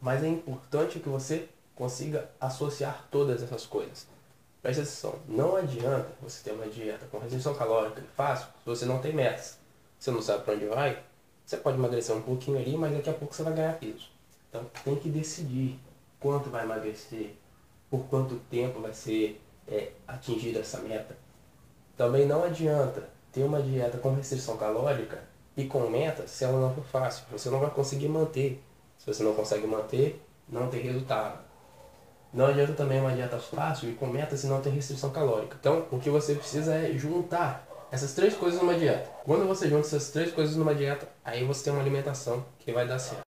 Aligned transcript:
mas 0.00 0.22
é 0.22 0.28
importante 0.28 0.98
que 0.98 1.08
você 1.08 1.48
consiga 1.74 2.30
associar 2.40 3.06
todas 3.10 3.42
essas 3.42 3.66
coisas. 3.66 4.06
Presta 4.62 4.82
atenção, 4.82 5.18
não 5.26 5.56
adianta 5.56 6.08
você 6.20 6.42
ter 6.44 6.52
uma 6.52 6.66
dieta 6.66 7.06
com 7.10 7.18
restrição 7.18 7.54
calórica 7.54 8.02
fácil 8.16 8.48
se 8.58 8.66
você 8.66 8.84
não 8.84 8.98
tem 8.98 9.12
metas. 9.12 9.58
Você 9.98 10.10
não 10.10 10.22
sabe 10.22 10.44
para 10.44 10.54
onde 10.54 10.66
vai, 10.66 11.02
você 11.44 11.56
pode 11.56 11.78
emagrecer 11.78 12.14
um 12.14 12.22
pouquinho 12.22 12.58
ali, 12.58 12.76
mas 12.76 12.92
daqui 12.92 13.10
a 13.10 13.12
pouco 13.12 13.34
você 13.34 13.42
vai 13.42 13.52
ganhar 13.52 13.78
peso. 13.78 14.08
Então 14.48 14.64
tem 14.84 14.96
que 14.96 15.08
decidir 15.08 15.78
quanto 16.20 16.48
vai 16.48 16.64
emagrecer, 16.64 17.34
por 17.90 18.04
quanto 18.04 18.36
tempo 18.50 18.80
vai 18.80 18.92
ser 18.92 19.40
é, 19.66 19.90
atingida 20.06 20.60
essa 20.60 20.78
meta. 20.80 21.16
Também 21.96 22.26
não 22.26 22.44
adianta 22.44 23.08
ter 23.32 23.42
uma 23.42 23.62
dieta 23.62 23.98
com 23.98 24.14
restrição 24.14 24.56
calórica 24.56 25.22
e 25.56 25.64
com 25.64 25.88
meta 25.88 26.26
se 26.26 26.44
ela 26.44 26.60
não 26.60 26.74
for 26.74 26.84
fácil. 26.84 27.24
Você 27.32 27.50
não 27.50 27.60
vai 27.60 27.70
conseguir 27.70 28.08
manter. 28.08 28.62
Se 29.00 29.06
você 29.06 29.22
não 29.22 29.32
consegue 29.32 29.66
manter, 29.66 30.22
não 30.46 30.68
tem 30.68 30.82
resultado. 30.82 31.38
Não 32.34 32.44
adianta 32.44 32.74
também 32.74 33.00
uma 33.00 33.12
dieta 33.12 33.38
fácil 33.38 33.88
e 33.88 33.94
com 33.94 34.06
meta 34.06 34.36
se 34.36 34.46
não 34.46 34.60
tem 34.60 34.70
restrição 34.70 35.08
calórica. 35.08 35.56
Então, 35.58 35.86
o 35.90 35.98
que 35.98 36.10
você 36.10 36.34
precisa 36.34 36.74
é 36.74 36.92
juntar 36.92 37.66
essas 37.90 38.12
três 38.12 38.34
coisas 38.34 38.60
numa 38.60 38.74
dieta. 38.74 39.08
Quando 39.24 39.48
você 39.48 39.70
junta 39.70 39.86
essas 39.86 40.10
três 40.10 40.30
coisas 40.32 40.54
numa 40.54 40.74
dieta, 40.74 41.08
aí 41.24 41.42
você 41.44 41.64
tem 41.64 41.72
uma 41.72 41.80
alimentação 41.80 42.44
que 42.58 42.72
vai 42.72 42.86
dar 42.86 42.98
certo. 42.98 43.29